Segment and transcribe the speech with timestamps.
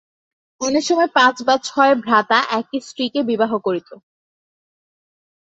[0.61, 3.89] অনেক সময় পাঁচ বা ছয় ভ্রাতা একই স্ত্রীকে বিবাহ করিত।